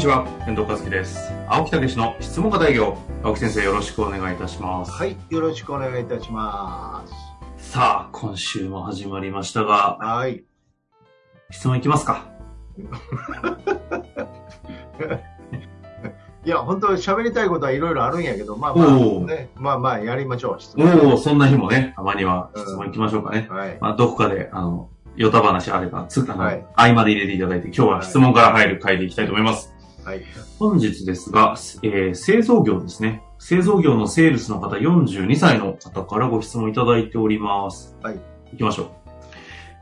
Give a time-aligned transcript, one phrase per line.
[0.00, 1.30] にちは、遠藤和樹です。
[1.46, 2.96] 青木武の質問型営業。
[3.22, 4.90] 青木先生、よろしくお願いいたします。
[4.92, 7.04] はい、よろしくお願いいたしま
[7.58, 10.42] さあ、今週も始まりましたがす。、はい。
[11.50, 12.24] 質問いきますか。
[16.46, 18.88] いや、本当喋りたいことはいろいろあるんやけど、まあまあ、
[19.26, 21.12] ね、まあまあ、やりましょう、質お問。
[21.12, 23.46] お、そんな日もね、たまには質問いきましょうかね。
[23.50, 23.76] はい。
[23.82, 29.76] まあ、どこかで、あの、ヨタ話あれば、つ、あの、はい合間で入れていただいて、今日は質問から入る回でいきたいと思います。
[30.04, 30.22] はい。
[30.58, 33.22] 本日ですが、えー製造業ですね。
[33.38, 37.96] 製造業のセールスの方42歳の方からご質問いただいております。
[38.02, 38.20] はい。
[38.52, 38.90] 行きましょう。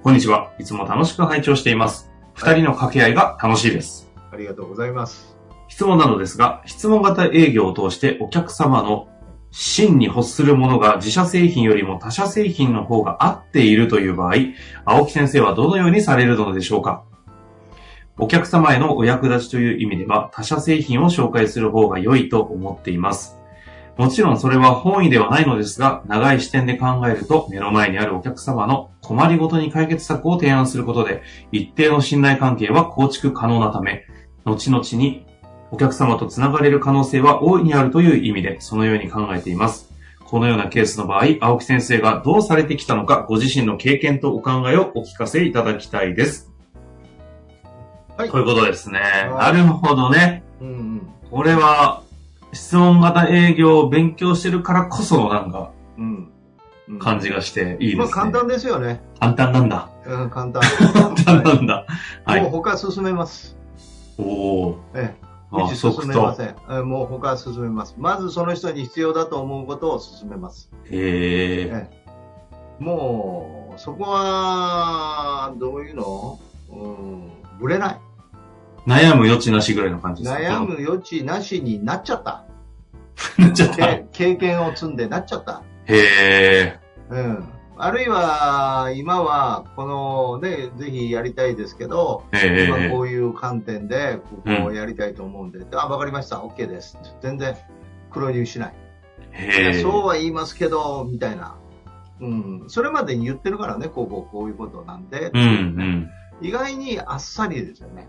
[0.03, 0.53] こんにちは。
[0.59, 2.11] いつも楽しく拝聴しています。
[2.35, 4.09] 二人の掛け合いが楽しいです。
[4.31, 5.37] ありがとうございます。
[5.69, 9.09] 質問なのですが、質問型営業を通してお客様の
[9.51, 14.35] 真に欲するものが自社製品よりも他社製品の方が合っているという場合、
[14.85, 17.05] 青木先生はどのようにされるのでしょうか？
[18.19, 23.39] お客様へのお役立ちという意味では他社製品を紹介する方が良いと思っています。
[23.97, 34.05] もちろんそれは本意ではないのですが、長い視点で考えると目の前にあるお客様の困りごとに解決策を提案することで、一定の信頼関係は構築可能なため、
[34.45, 35.27] 後々に
[35.71, 39.93] お客様とつながれる可能性は大いにあるという意味で、そのように考えています。
[40.25, 46.48] このようなケースの場合、青木先生がどうされてきたのか、ご自身の経験とお考えをお聞かせいただきたいです。
[48.19, 48.31] はい。
[48.31, 49.01] ということですね。
[49.31, 50.43] はないるほどね。
[50.61, 51.09] うんうん。
[51.31, 52.03] これは、
[52.53, 56.33] 質問型営業を勉強してるからこそのなんかうん。
[56.89, 57.97] うん感じがしていいですね。
[57.99, 59.03] まあ、簡単ですよね。
[59.21, 59.91] 簡単なんだ。
[60.07, 60.63] うん、簡単。
[60.95, 61.87] 簡単なんだ。
[62.25, 62.43] はい。
[62.43, 63.57] もう他進めます。
[64.17, 65.27] おおええ。
[65.53, 65.69] 道。
[65.69, 66.57] 進めません。
[66.71, 67.95] えもう他進めます。
[67.99, 70.71] まずその人に必要だと思うことを進めます。
[70.91, 71.89] へえ。
[71.91, 72.05] え
[72.79, 76.39] もう、そこは、どういうの？
[76.71, 77.98] うん、ぶれない。
[78.87, 80.41] 悩む余地なしぐらいの感じですか？
[80.41, 82.45] 悩む余地なしになっちゃった。
[83.39, 83.99] なっちゃった？
[84.13, 85.63] 経験を積んでなっちゃった。
[85.87, 86.79] え。
[87.11, 87.49] うん。
[87.81, 96.99] あるいは、今は、このね、ぜひやりたいですけど、ええ今こういう観点で、ここをやりたいと思うんで、あ、わかりました、OK です。
[97.23, 97.55] 全然、
[98.11, 98.75] 黒字しない。
[99.33, 101.55] いへそうは言いますけど、みたいな。
[102.21, 102.65] うん。
[102.67, 105.31] それまでに言ってるからね、こうこうこういうことなんで。
[105.33, 106.11] うんうん。
[106.41, 108.09] 意外にあっさりですよね。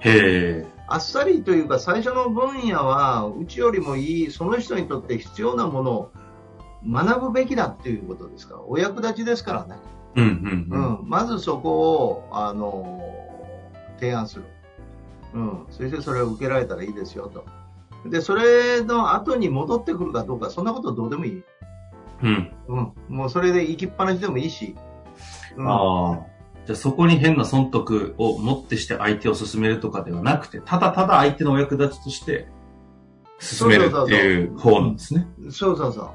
[0.00, 0.66] へえ。
[0.88, 6.12] あっさりというか、最初の分野は、うちよりもいい、その人にとって必要なものを
[6.88, 9.76] 学ぶべきだっていうことですから、お役立ちですからね。
[10.14, 10.98] うんうんうん。
[11.00, 11.08] うん。
[11.08, 11.70] まずそこ
[12.04, 13.02] を、あの
[13.98, 14.44] 提案する。
[15.34, 15.66] うん。
[15.70, 17.44] そしてそれを受けられたらいいですよと。
[18.08, 21.44] で、それの後に戻ってくるかどうか、そんなことどうでもいい。
[22.22, 22.52] うん。
[22.68, 22.92] うん。
[23.08, 24.76] もうそれで行きっぱなしでもいいし。
[25.56, 25.68] うん。
[25.68, 26.35] ああ。
[26.66, 32.48] じゃあそこに変な損得をもってして相手を進めるとかではなくて、ただただ相手のお役立ちとして
[33.38, 35.28] 進めるっていう方なんですね。
[35.50, 36.12] そうそうそ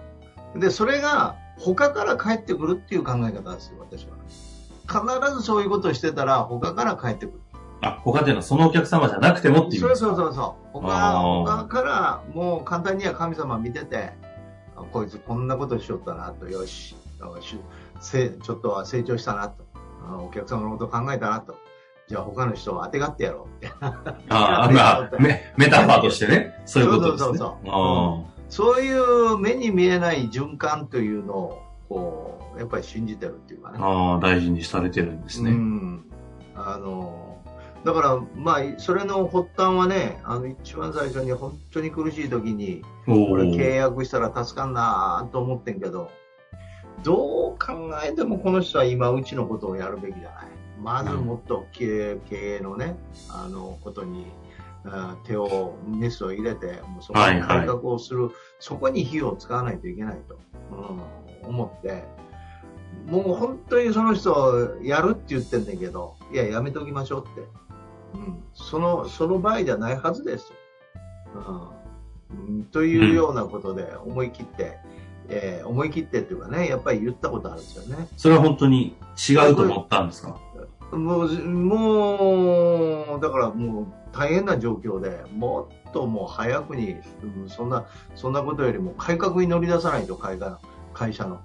[0.55, 0.59] う。
[0.59, 4.17] で、それが他から帰ってくるっていう考え方ですよ、私は。
[4.87, 7.41] 必ずそういうことをしてたら他から帰ってくる。
[7.79, 10.69] あ、他でのそのお客様じゃなくてもっていうそうそうそうそう。
[10.73, 14.11] 他他からもう簡単には神様見てて、
[14.75, 17.57] あこいつこんなことしよったなと、よし、よし
[18.01, 19.70] せちょっとは成長したなと。
[20.07, 21.55] あお客様のこと考えたなと。
[22.07, 23.65] じゃあ他の人を当てがってやろう。
[24.29, 26.61] ああ、まあ、メメタファーとしてね。
[26.65, 27.17] そういうことですね。
[27.17, 33.77] そうそうそうあそういう目に見えない循環というのを、こう、やっぱり信じてるっていうかね。
[33.79, 35.51] あああ、大事にされてるんですうね。
[35.51, 36.03] ん。
[36.53, 37.37] あの、
[37.85, 46.11] だから、まあ、それの発端はね、あの、一番最初に本当に苦しい時に、おこれ契ー約したら助かんなと思ってんけど、
[47.03, 50.47] どう考えてもこの人は今うちのことをやるべきじゃない。
[50.81, 52.95] まずもっと経営のね、
[53.29, 54.25] あの、ことに、
[54.83, 60.39] あ手を、メスを入れて、もうそこに改革をする、そこに費用を使わないといけないと、
[61.43, 62.03] うん、思って、
[63.05, 67.47] もう本当にその人やるって言ってんだけど、いや、やめておきましょうって。
[68.13, 70.51] うん、その、その場合じゃないはずです。
[71.35, 71.81] うん
[72.31, 74.79] うん、というようなことで思い切って、
[75.33, 78.07] えー思い切ってっていうかね、やっぱり言ったことあるんですよね。
[78.17, 78.95] それは本当に
[79.29, 80.37] 違うと思ったんですか？
[80.91, 87.85] もう、もう、だからもう大変な状況で、もっともう早くに、うんそんな、
[88.15, 90.57] そんなことよりも改革に乗り出さないと、会社の。
[90.93, 91.39] 会社の。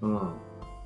[0.00, 0.20] うん。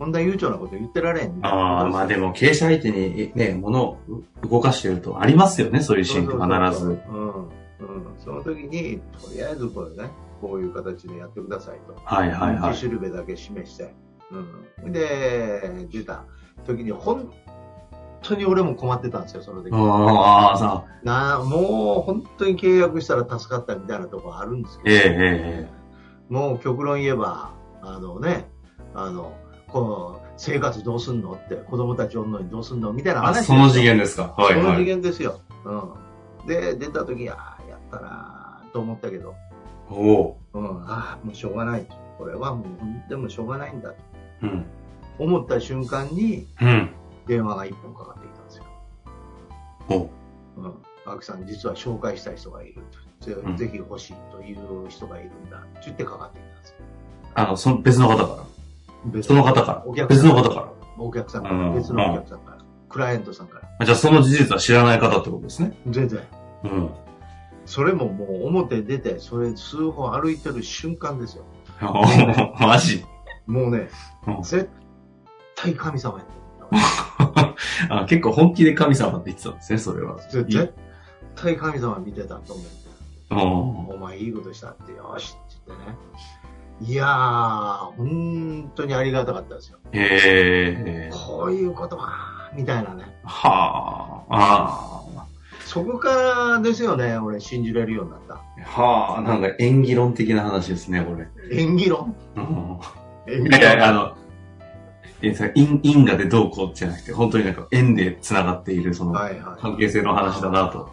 [0.00, 1.38] こんな悠長なこと言ってられん。
[1.42, 3.98] ああ、まあでも経営者相手にね、物を
[4.42, 6.98] 動かしてるとありますよね、そういうシーンって必ず。
[7.10, 7.28] うん。
[7.28, 7.46] うん。
[8.18, 11.96] その時に、とりあえずこれね、こういう形でやってくださいと。
[12.04, 12.74] はいはいはい。
[12.74, 13.94] しるべだけ示して。
[14.82, 14.92] うん。
[14.92, 16.24] で、出た
[16.66, 17.30] 時に、本
[18.22, 19.70] 当に俺も困ってたんですよ、その時。
[19.72, 25.80] ああ、さあ、なあもう本当に契約したら助かったみたいなところあるんですけど、ええええ
[26.28, 27.50] もう極論言えば、
[27.82, 28.48] あのね、
[28.94, 29.32] あの、
[29.68, 34.34] この生活どうすんのって、子供たちおんのにどうすんのみたいなあ、話その次元ですか？
[34.36, 34.96] はいその次はい。
[34.96, 35.40] 元ですよ。
[35.64, 36.46] うん。
[36.46, 39.34] で、出た時、ああ、やったなと思ったけど、
[39.90, 41.94] おおうん、ああ、もうしょうがないと。
[42.18, 43.96] これはもう、でもしょうがないんだと
[44.42, 44.46] う。
[44.46, 44.66] うん。
[45.18, 46.90] 思った瞬間に、うん。
[47.26, 48.64] 電話が一本かかってきたんですよ。
[49.88, 50.10] お
[50.60, 50.74] うん。
[51.04, 53.26] 青木さん、実は紹介したい人がいると。
[53.26, 55.58] ぜうんぜひ欲しいという人がいるんだ。
[55.58, 56.76] って言ってかかってきたんですよ。
[57.34, 58.44] あの、その別の方から。
[59.06, 59.94] 別その方からお。
[59.94, 60.72] 客別さんの方から。
[60.98, 62.58] お客さんから、うん別のお客さんから、
[62.88, 63.68] クライアントさんから。
[63.78, 65.76] あじゃあその事実は知らない方ってことですね。
[65.86, 66.20] 全然。
[66.64, 66.90] うん。
[67.64, 71.44] それももう表出て、それ数歩歩いてる瞬間ですよ。
[72.60, 73.04] マジ？
[73.46, 73.88] もうね
[74.26, 74.70] うん、絶
[75.56, 76.40] 対神様やって
[77.88, 80.16] あ結構本気で神様って言ってたんですね、それは。
[80.32, 80.44] る。
[80.44, 80.74] 絶
[81.34, 82.80] 対神様見てたと思って。
[83.32, 85.96] おお前いいことしたって、よしって言ってね。
[86.82, 89.78] いやー、本当にありがたかったですよ。
[89.92, 91.10] へえ。
[91.12, 93.04] こういうことか、みたいなね。
[93.24, 94.36] はあ。
[94.36, 94.89] あ
[95.70, 98.34] そこからですよね、俺信じれるようになった。
[98.34, 98.82] あ。
[98.82, 99.22] はあ。
[99.22, 101.28] なんか演技論的な話ですね、これ。
[101.56, 102.16] 演技論？
[102.34, 102.80] うん
[103.32, 104.16] 演いやいや、あの、
[105.54, 109.12] 因因果でどうこうじゃなくて、本当になんか縁で繋がっているその。
[109.12, 110.90] 関係性の話だなと。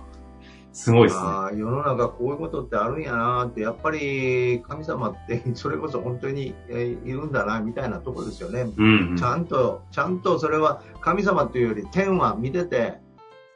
[0.74, 1.26] すごいですね。
[1.60, 8.72] 世の中こういうことってあるんやなって、やっぱり神様って それこそ本当にえーいるんだなみたいなところですよね。
[8.78, 9.24] うん、うんち。
[9.24, 13.07] ゃんと、ちゃんとそれは神様というより天は見てて、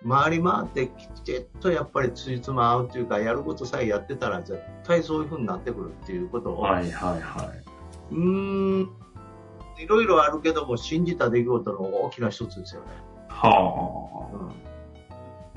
[0.07, 8.13] 回り回ってきちっとやっぱりつじつま合うというか、やることさえやってたら絶対そういう風になってくるっていうことを、はいはいはい。
[8.13, 8.18] うー
[8.83, 8.89] ん、
[9.80, 12.88] いろいろあるけども信じた出来事の大きな一つですよね。
[13.27, 14.36] はあ。
[14.36, 14.71] うん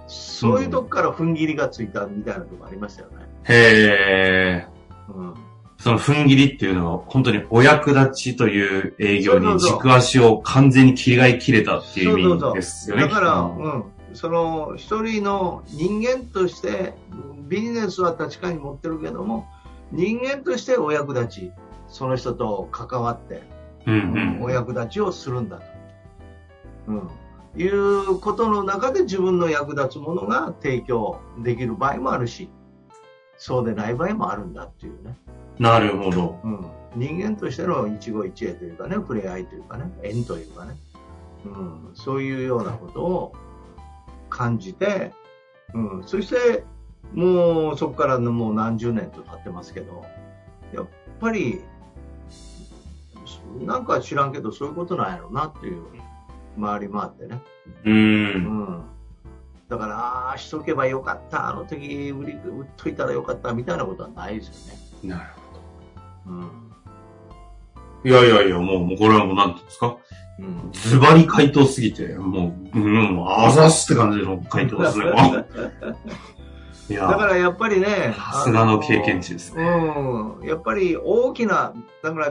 [0.06, 3.16] そういうとこから踏ん切りがついたみたいなとこありましたよね。
[3.44, 4.66] へえ。
[5.08, 5.34] うん
[5.76, 13.02] その踏ん切りっていうのは本当にお役立ちという営業にそうそうそう軸足を完全に切り替え切れたっていう意味ですよね。
[13.02, 16.94] だから、きっとうん、その一人の人間として
[17.48, 19.46] ビジネスは確かに持ってるけども
[19.92, 21.52] 人間としてお役立ち
[21.88, 23.42] その人と関わって、
[23.86, 23.98] うんう
[24.40, 24.42] ん。
[24.42, 25.64] お役立ちをするんだと、
[26.88, 27.10] うん、
[27.56, 32.48] いうことの中で自分の役立つものが提供できる場合もあるし
[33.36, 35.16] そうでない場合もあるんだっていうね、
[35.58, 36.38] なるほど。
[36.44, 40.76] うん、人間としての一期一会というかね触れ合いというかね縁というかね、
[41.44, 43.32] うん、そういうようなことを
[44.36, 45.12] 感じて、
[45.74, 46.64] うん、そして
[47.12, 50.04] もうそこからもう何十年と経ってますけど
[50.74, 50.86] やっ
[51.20, 51.60] ぱり
[53.60, 55.84] なんか知らんけどそういうことなんやろなっていう
[56.60, 57.40] 回り回ってね、
[57.84, 57.90] う。
[57.90, 58.84] うんん、
[59.68, 65.14] だからああしとけばよかったあの時売り売っといたらよかったみたいなことはないですよね。
[65.16, 65.30] なる
[66.24, 68.08] ほうんど。
[68.08, 69.86] いやいやいや、もう、もうこれはもうなんていうんですか？
[69.86, 69.94] うん
[70.72, 75.04] ズバリ回答すぎて、もう、うん、あざすって感じの回答ですね。
[76.90, 79.62] いや、だからやっぱりね、さすがの経験値ですね。
[79.62, 81.72] うん、やっぱり大きな、
[82.02, 82.26] だから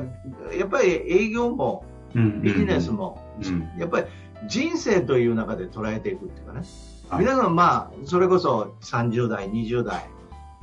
[0.56, 2.92] やっぱり営業もうんビジネス。
[2.92, 4.08] も、うんやっぱり
[4.48, 6.62] 人生という中で捉えていくっていうかね、
[7.10, 10.10] はい皆さん、まあ、それこそ30代、20代、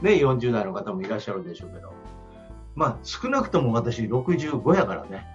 [0.03, 1.93] ね、40代の方もいらっしゃるでしょうけど、
[2.75, 5.27] まあ、少なくとも私、65やからね。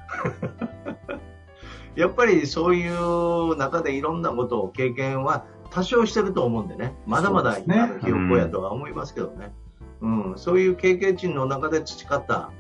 [1.96, 9.54] やっぱりそういう中でいろんなことを経験は多少してると思うんでね、まだまだそうですねあのひよっこやとは思いますけどね、
[10.02, 10.34] うん。
[10.38, 12.52] そういう経験値の中で培った、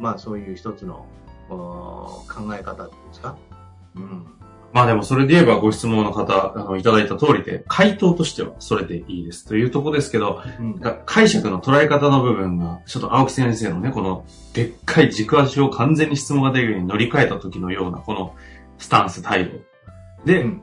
[0.00, 1.06] まあ、そういう一つの
[1.50, 3.36] お考え方ですか？
[3.94, 4.26] うん。
[4.72, 10.80] まあでもそれで言えばご質問の方、あの、いただいた通りで、回答としてはそれでいいですというところですけど、うん。
[10.80, 18.34] が解釈の捉え方の部分が、ちょっと青木先生のね、この、でっかい軸足を完全に質問が出るように乗り換えた時のような、この、
[18.78, 19.52] スタンス、態度。
[20.24, 20.62] で、うん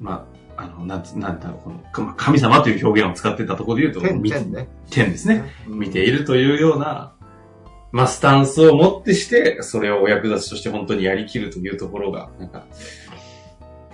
[0.00, 0.26] ま
[0.56, 4.68] あ、あの、なんつ、なんだろう、この、か神様という表現を使ってたところで言うと、点み点ね。
[4.90, 5.44] 天ですね。
[5.68, 7.14] うん見ているというような、
[7.92, 12.66] まあ、スタンスを持ってして、それをお役立ちとして本当にやりきるというところが、なんか、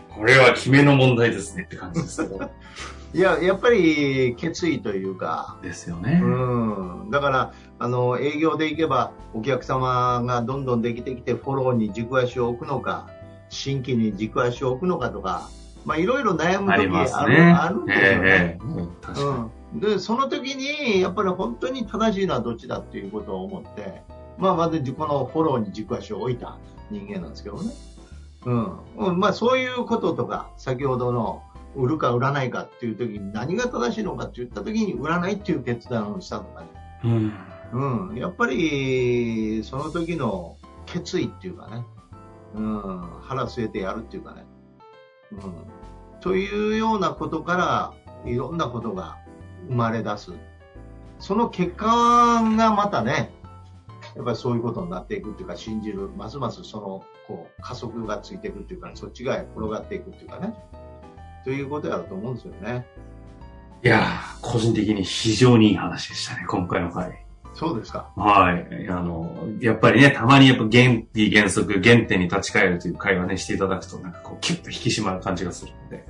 [0.09, 2.51] これは決めの問題ですねって感じですけど。
[3.15, 6.21] いや、やっぱり決意というか、ですよね。
[6.23, 7.11] うん。
[7.11, 13.09] だから、あの、営業で行けば、お客様がどんどんできてきて、フォローに軸足を置くのか、
[13.51, 15.49] 新規に軸足を置くのかとか、
[15.85, 17.21] まあ、いろいろ悩む時ますね。
[17.21, 18.29] ある、あるんですよね。
[18.29, 19.75] ええうん確かに。
[19.75, 24.03] うん、でその時にやっぱり本当に正しいのはどっちだっていうことを思って、
[24.39, 26.59] まあ、まずこのフォローに軸足を置いた
[26.91, 27.71] 人間なんですけどね、
[28.47, 31.43] うんうんまあ、そういうこととか先ほどの
[31.75, 36.67] 売るか売らないかっていう時に何が正しいのかって言った時に売らないっていう決断をしたとかね、
[37.05, 37.33] うん。
[37.73, 40.57] うん、やっぱりその時の
[40.87, 41.85] 決意っていうかね、
[42.55, 44.47] うん、腹据えてやるっていうかね、
[45.33, 45.41] うん、
[46.21, 47.95] というようなことから
[48.25, 49.19] いろんなことが
[49.69, 50.33] 生まれ出す。
[51.19, 53.33] その結果がまたね、
[54.17, 60.55] やっぱりそういうことになっていくっていうか、信じる、ますますその、こう、加速がついていくっていうか、そっち側へ転がっていくっていうかね、
[61.45, 62.87] ということやると思うんですよね。
[63.85, 67.28] いやー、個人的に非常にいい話でしたね、今回の回。
[67.59, 68.09] そうですか。
[68.15, 68.89] はい。
[68.89, 76.05] あの、やっぱりね、たまにやっぱ原理原則、原点に立ち返るという会話ね、していただくと、なんかこう、キュッと引き締まる感じがするので、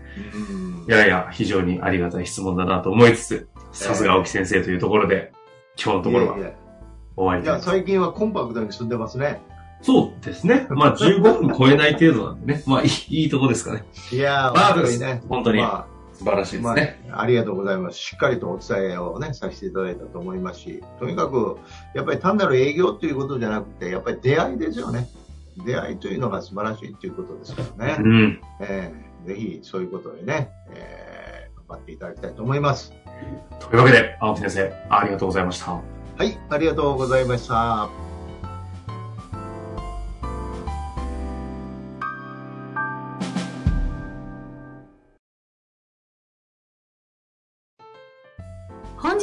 [0.50, 5.32] うんいやいや、非常にありがたい質問だなと思いつつ、さすが青木先生というところで、
[5.82, 6.36] 今日のところは
[7.16, 9.40] 終わりたいや最近はコンパクトに住んでますね。
[9.80, 10.66] そうですね。
[10.68, 12.62] まあ、15分超えない程度なんでね。
[12.66, 13.84] まあ、いいいいとこですかね。
[14.12, 15.22] いやー、まあ本当にね。
[15.28, 15.86] 本当にま
[16.18, 17.00] 素晴らしいですね。
[17.12, 17.98] あ、ありがとうございます。
[17.98, 21.58] しっかりとお伝えをね、させていただいたと思いますし、とにかく、
[21.94, 25.08] やっぱり単なる営業ということじゃなくて、やっぱり出会いですよね。
[25.64, 27.96] 出会いというのが素晴らしいということですからね。
[28.00, 28.40] うん。
[28.60, 32.92] えーぜひ、そういうことでね、えー頑張っていただきたいと思います。
[33.60, 35.72] というわけで、青木先生、ありがとうございました。
[35.72, 35.80] は
[36.25, 38.07] い、ありがとうございました。